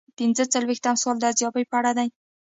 [0.17, 2.07] پنځه څلویښتم سوال د ارزیابۍ په اړه دی.